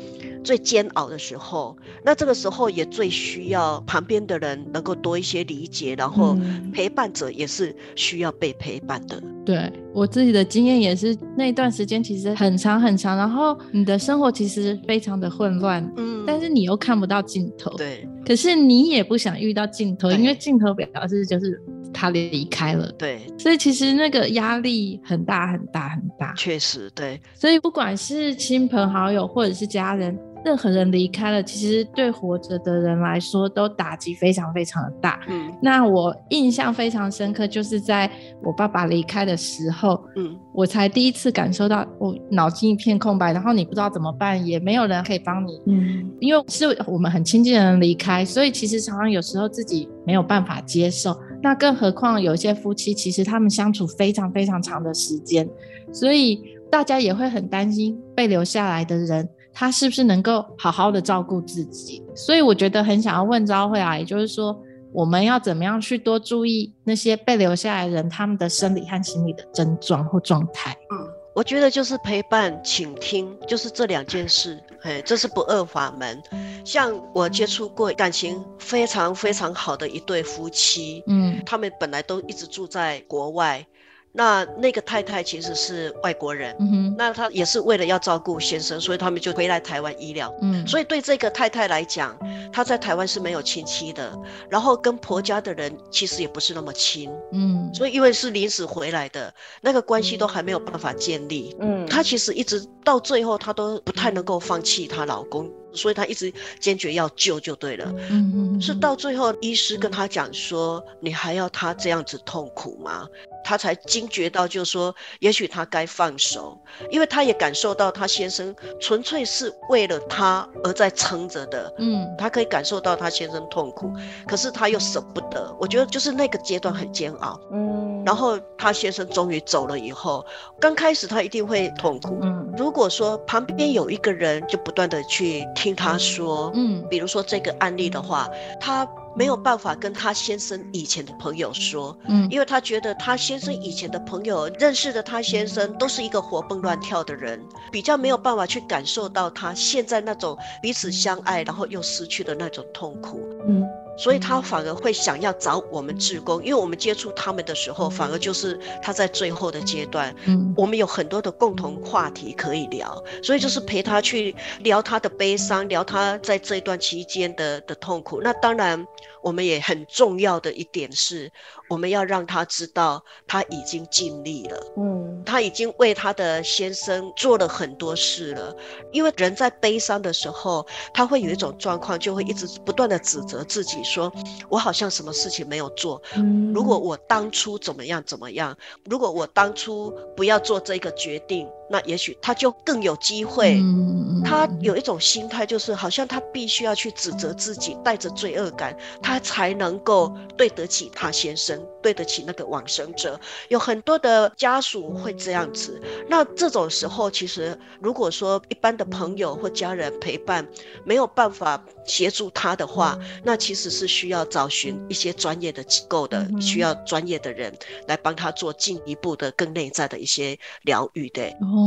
[0.44, 1.74] 最煎熬的时候。
[2.04, 9.22] 那这个时候也最需要旁边的人能够多一些理解，然后嗯陪伴者也是需要被陪伴的。
[9.50, 17.70] 对我自己的经验也是，那一段时间其实很长很长，然后你的生活其实非常的混乱，嗯但是你又看不到尽头。
[17.76, 21.60] 对可是你也不想遇到尽头，因为尽头表示就是
[21.92, 26.32] 他离开了，对，所以其实那个压力很大很大很大。
[26.34, 35.20] 确实对，所以不管是亲朋好友或者是家人，任何人离开了，其实对活着的人来说都打击非常非常的大。
[35.28, 38.10] 嗯那我印象非常深刻，就是在
[38.42, 51.16] 我爸爸离开的时候，嗯我才第一次感受到我脑筋一片空白，然后你不知道怎么办，也没有人可以帮你，嗯因为是我们很亲近的人离开，所以其实常常有时候自己没有办法接受。
[51.42, 55.48] 那更何况有一些夫妻，其实他们相处非常非常长的时间，
[55.90, 62.02] 所以大家也会很担心被留下来的人，他是不是能够好好的照顾自己。
[62.14, 64.58] 所以我觉得很想要问昭慧啊，也就是说，
[64.92, 70.76] 我们要怎么样去多注意那些被留下来的人他们的生理和心理的症状或状态？
[70.90, 74.58] 嗯，我觉得就是陪伴、倾听，就是这两件事。
[74.82, 76.22] 哎，这是不二法门。
[76.64, 83.66] 像我接触过感情非常非常好的一对夫妻，嗯他们本来都一直住在国外，
[84.12, 90.34] 那那个太太其实是外国人，嗯哼那她也是为了要照顾先生，所以他们就回来台湾医疗。
[90.42, 92.18] 嗯，所以对这个太太来讲，
[92.52, 94.18] 她在台湾是没有亲戚的，
[94.48, 101.56] 然后跟婆家的人其实也不是那么亲，嗯所以因为是临时回来的，那个关系都还没有办法建立。
[101.60, 107.86] 嗯她其实一直到最后，她都不太能够放弃她老公，所以她一直坚决要救就对了。
[108.10, 113.06] 嗯嗯是到最后，医师跟她讲说：“你还要她这样子痛苦吗？”
[113.50, 116.56] 她才惊觉到，就是说，也许他该放手，
[116.88, 121.74] 因为她也感受到她先生纯粹是为了她而在撑着的。
[121.78, 123.92] 嗯她可以感受到她先生痛苦，
[124.28, 125.52] 可是她又舍不得。
[125.58, 127.40] 我觉得就是那个阶段很煎熬。
[127.52, 130.24] 嗯然后她先生终于走了以后，
[130.60, 132.20] 刚开始她一定会痛苦。
[132.22, 138.28] 嗯如果说旁边有一个人就不断的去听她说，嗯比如说这个案例的话，
[138.60, 153.20] 她没有办法跟她先生以前的朋友说，嗯因为她觉得她先生以前的朋友认识的她先生都是一个活蹦乱跳的人，比较没有办法去感受到他现在那种彼此相爱然后又失去的那种痛苦。
[153.46, 153.66] 嗯
[154.02, 168.20] 所以他反而会想要找我们志工，因为我们接触他们的时候，反而就是他在最后的阶段，嗯我们有很多的共同话题可以聊，所以就是陪他去聊他的悲伤，聊他在这一段期间的的痛苦。
[168.22, 168.86] 那当然，
[169.22, 171.30] 我们也很重要的一点是，
[171.68, 174.72] 我们要让他知道他已经尽力了。
[174.76, 178.56] 嗯他已经为他的先生做了很多事了，
[178.92, 184.10] 因为人在悲伤的时候，他会有一种状况，就会一直不断的指责自己说，
[184.48, 186.02] 我好像什么事情没有做。
[186.16, 193.54] 嗯如果我当初怎么样怎么样，如果我当初不要做这个决定，那也许他就更有机会。
[193.60, 203.18] 嗯他有一种心态，就是好像他必须要去指责自己，带着罪恶感，他才能够对得起他先生，对得起那个往生者。
[203.48, 205.80] 有很多的家属会这样子。
[206.06, 210.46] 那这种时候，其实如果说一般的朋友或家人陪伴
[210.84, 217.52] 没有办法协助他的话，那其实是需要找寻一些专业的机构的，需要专业的人
[217.88, 221.22] 来帮他做进一步的、更内在的一些疗愈的。
[221.40, 221.59] 哦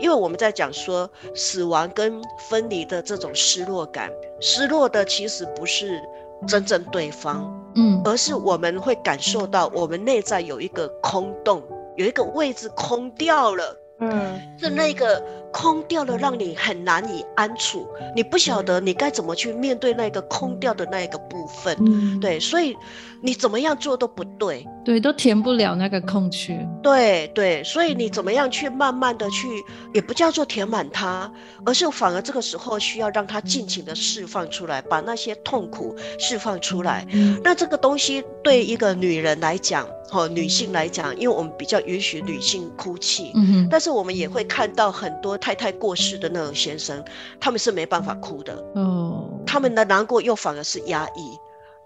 [0.00, 4.10] 因为我们在讲说死亡跟分离的这种失落感，
[4.40, 6.00] 失落的其实不是
[6.46, 11.62] 真正对方，嗯而是我们会感受到我们内在有一个空洞，
[11.96, 13.76] 有一个位置空掉了。
[14.02, 15.22] 嗯是那个
[15.52, 21.76] 空掉了，让你很难以安处，你不晓得你该怎么去面对那个空掉的那一个部分。
[21.80, 22.76] 嗯，对，所以
[23.20, 24.66] 你怎么样做都不对。
[24.84, 26.66] 对，都填不了那个空缺。
[26.82, 29.48] 对对，所以你怎么样去慢慢的去，
[29.92, 31.30] 也不叫做填满它，
[31.64, 37.06] 而是反而这个时候需要让它尽情的释放出来，把那些痛苦释放出来。
[37.12, 47.02] 嗯那这个东西对一个女人来讲，哈、女性来讲，因为我们比较允许女性哭泣，嗯，但是我们也会看到很多太太过世的那种先生，
[47.40, 51.38] 他们是没办法哭的，哦，他们的难过又反而是压抑。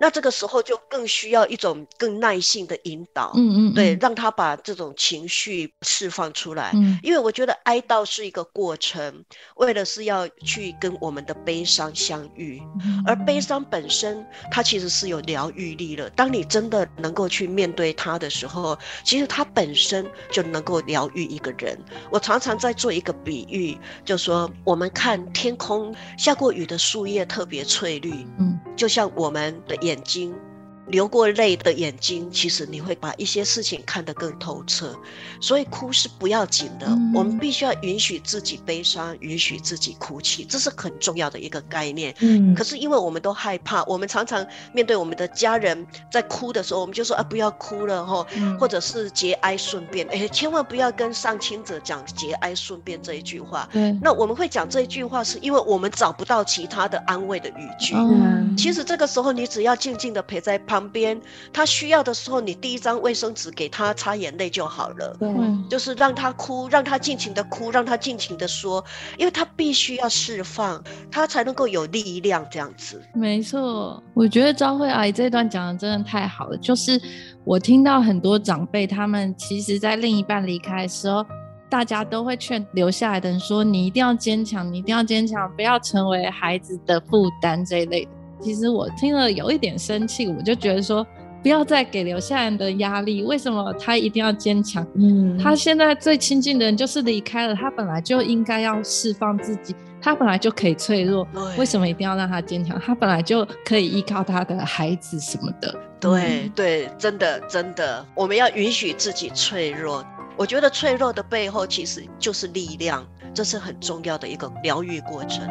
[0.05, 6.73] 那这个时候就更需要一种更耐性的引导，嗯嗯，对，嗯，让他把这种情绪释放出来。
[6.75, 9.25] 嗯因为我觉得哀悼是一个过程，
[9.57, 12.61] 为了是要去跟我们的悲伤相遇，
[13.07, 16.11] 而悲伤本身它其实是有疗愈力的。
[16.11, 21.79] 当你真的能够去面对它的时候，其实它本身就能够疗愈一个人。
[22.11, 30.54] 我常常在做一个比喻，就说我们看天空下过雨的树叶特别翠绿，嗯就像我们的眼眼睛。
[30.89, 34.95] 流过泪的眼睛，其实你会把一些事情看得更透彻，
[35.41, 36.87] 所以哭是不要紧的。
[36.87, 42.15] 嗯我们必须要允许自己悲伤，允许自己哭泣，这是很重要的一个概念。
[42.21, 53.69] 嗯可是因为我们都害怕，我们常常面对我们的家人在哭的时候，我们就说啊不要哭了哈，嗯或者是节哀顺变，哎，千万不要跟上亲者讲节哀顺变这一句话。
[53.73, 57.95] 对，那我们会讲这一句话，是因为我们找不到其他的安慰的语句。
[57.95, 61.21] 嗯其实这个时候，你只要静静的陪在旁边，
[61.53, 65.17] 他需要的时候，你递一张卫生纸给他擦眼泪就好了。
[65.19, 68.85] 对，嗯就是让他哭，让他尽情的哭，让他尽情的说，
[69.19, 73.03] 因为他必须要释放，他才能够有力量这样子。
[73.15, 76.57] 没错，我觉得张慧阿姨这段讲的真的太好了。
[76.59, 77.01] 就是
[77.45, 81.25] 我听到很多长辈，他们其实在另一半离开的时候，
[81.71, 88.11] 大家都会劝留下来的人说：“你一定要坚强，你一定要坚强，不要成为孩子的负担这一类的。”
[88.41, 91.07] 其实我听了有一点生气，我就觉得说，
[91.43, 93.23] 不要再给留下人的压力。
[93.23, 94.87] 为什么他一定要坚强？
[94.97, 102.81] 嗯他现在最亲近的人就是离开了，他本来就应该要释放自己，他本来就可以脆弱，对为什么一定要让他坚强？
[102.81, 105.75] 他本来就可以依靠他的孩子什么的。
[106.01, 110.05] 对对，真的真的，我们要允许自己脆弱。
[110.37, 115.47] 我觉得脆弱的背后其实就是力量，这是很重要的一个疗愈过程。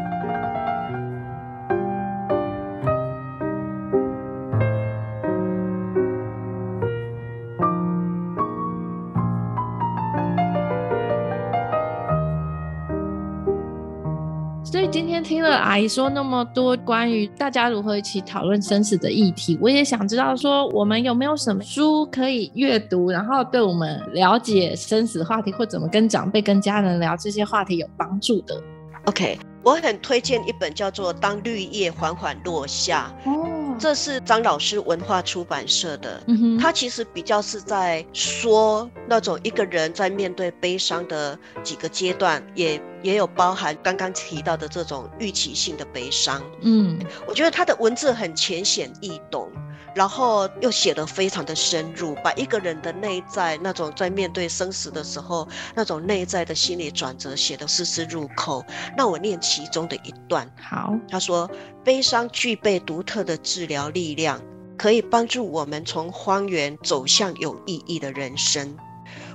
[15.24, 28.62] 听了阿姨说那么多关于大家如何一起讨论生死的议题，我也想知道说我们有没有什么书可以阅读，然后对我们了解生死话题或怎么跟长辈、跟家人聊这些话题有帮助的。
[29.06, 36.22] OK，我很推荐一本叫做《当绿叶缓缓落下》，哦，这是张老师文化出版社的。
[36.28, 46.44] 嗯哼，他其实比较是在说那种一个人在面对悲伤的几个阶段，也也有包含刚刚提到的这种预期性的悲伤。
[46.62, 49.50] 嗯我觉得他的文字很浅显易懂，
[49.94, 58.66] 然后又写得非常的深入，把一个人的内在那种在面对生死的时候那种内在的心理转折写得丝丝入扣。
[58.98, 61.50] 那我念其中的一段，好，他说
[61.84, 64.42] ：“悲伤具备独特的治疗力量，
[64.78, 68.76] 可以帮助我们从荒原走向有意义的人生。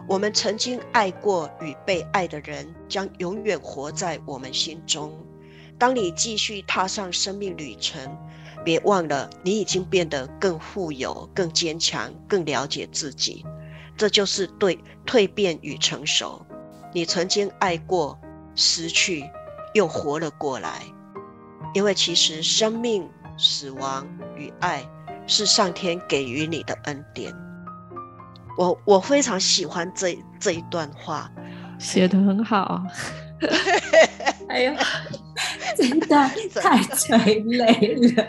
[0.08, 5.12] 我们曾经爱过与被爱的人，将永远活在我们心中。
[5.78, 8.16] 当你继续踏上生命旅程，
[8.68, 13.42] 别忘了你已经变得更富有、更坚强、更了解自己。
[13.96, 16.44] 这就是对蜕变与成熟。
[16.92, 18.18] 你曾经爱过，
[18.54, 19.24] 失去，
[19.72, 20.82] 又活了过来。”
[21.72, 23.08] 因为其实生命、
[23.38, 24.06] 死亡
[24.36, 24.86] 与爱
[25.26, 27.34] 是上天给予你的恩典。
[28.58, 31.32] 我我非常喜欢这这一段话，
[31.78, 32.82] 写得很好。
[34.48, 34.74] 哎呦，
[35.76, 36.16] 真的
[36.54, 38.24] 太催泪了。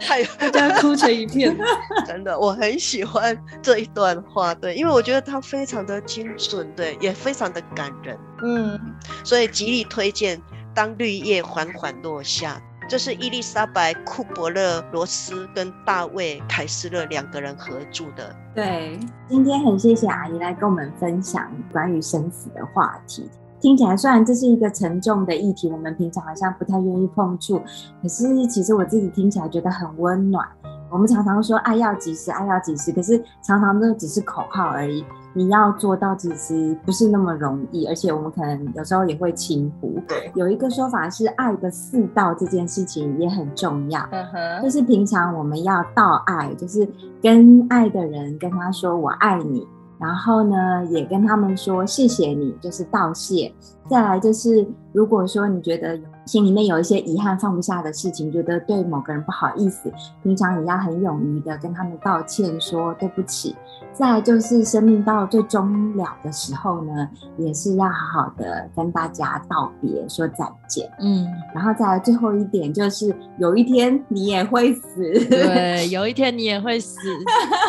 [0.00, 1.56] 太大家哭成一片。
[2.06, 8.78] 真的，我很喜欢这一段话，对，因为我觉得它非常的精准，对，也非常的感人，嗯，
[9.24, 10.38] 所以极力推荐
[10.74, 12.60] 《当绿叶缓缓落下》。
[12.88, 18.34] 这是伊丽莎白·库伯勒罗斯跟大卫·凯斯勒两个人合著的。
[18.54, 18.98] 对，
[19.28, 23.30] 今天很谢谢阿姨来跟我们分享关于生死的话题。
[23.62, 27.62] 听起来虽然这是一个沉重的议题，我们平常好像不太愿意碰触，
[28.02, 30.44] 可是其实我自己听起来觉得很温暖。
[30.90, 35.04] 我们常常说爱要及时，爱要及时，可是常常都只是口号而已。
[35.32, 39.94] 你要做到，其实不是那么容易，而且我们可能有时候也会轻忽。
[40.06, 46.86] 对，有一个说法是爱的四道这件事情也很重要，嗯哼，就是平常我们要道爱，就是
[47.22, 49.66] 跟爱的人跟他说我爱你，
[50.02, 53.54] 然后呢也跟他们说谢谢你，就是道谢。
[53.88, 55.96] 再来就是如果说你觉得。
[56.24, 59.92] 心里面有一些遗憾放不下的事情，觉得对某个人不好意思，
[60.22, 63.56] 平常也要很勇于的跟他们道歉，说对不起。
[63.92, 67.06] 再就是生命到最终了的时候呢，
[67.36, 70.90] 也是要好好的跟大家道别，说再见。
[70.98, 75.12] 嗯，然后再来最后一点就是，有一天你也会死。
[75.28, 76.96] 对，有一天你也会死，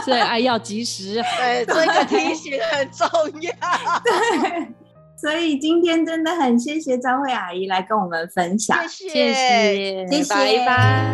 [0.05, 1.15] 所以爱要及时。
[1.15, 3.07] 对，这个提醒很重
[3.41, 3.51] 要。
[4.05, 4.73] 对。
[5.23, 11.05] 所以今天真的很谢谢张慧阿姨来跟我们分享，谢谢，谢谢，拜拜。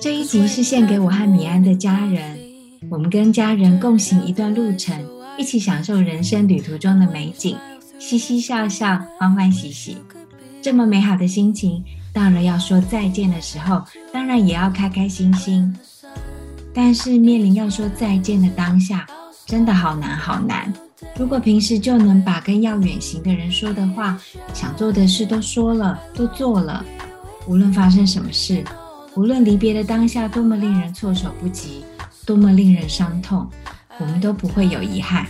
[0.00, 2.38] 这一集是献给我和米安的家人，
[2.90, 7.58] 我们跟家人共行一段路程，一起享受人生旅途中的美景，
[7.98, 9.98] 嘻嘻笑笑，欢欢喜喜。
[10.66, 15.72] 这么美好的心情，到了要说再见的时候，当然也要开开心心。
[16.74, 19.06] 但是面临要说再见的当下，
[19.46, 20.72] 真的好难好难。
[21.16, 24.20] 如果平时就能把跟要远行的人说的话、
[24.52, 26.84] 想做的事都说了、都做了，
[27.46, 28.64] 无论发生什么事，
[29.14, 31.84] 无论离别的当下多么令人措手不及、
[32.26, 33.48] 多么令人伤痛，
[34.00, 35.28] 我们都不会有遗憾。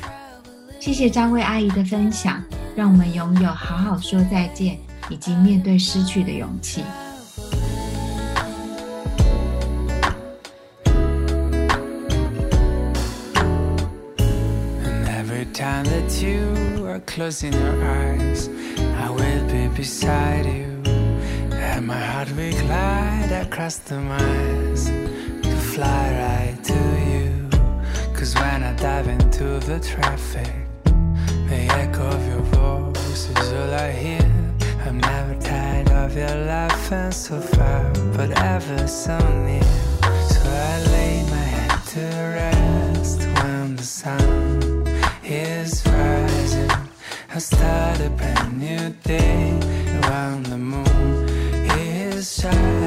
[0.81, 2.43] 谢谢张慧阿姨的分享，
[2.75, 4.79] 让我们拥有好好说再见。
[5.10, 6.84] 以及面对失去的勇气。
[15.42, 18.50] Every time that you are closing your eyes,
[18.98, 20.82] I will be beside you.
[21.52, 24.86] And my heart will glide across the miles
[25.42, 26.74] to fly right to
[27.10, 27.50] you.
[28.14, 30.52] Cause when I dive into the traffic,
[31.50, 34.35] the echo of your voice is all I hear.
[34.87, 39.63] I'm never tired of your laughing so far, but ever so near.
[40.31, 42.07] So I lay my head to
[42.39, 44.87] rest when the sun
[45.25, 46.71] is rising.
[47.35, 49.51] I start a brand new day
[50.09, 51.29] when the moon
[51.77, 52.86] is shining.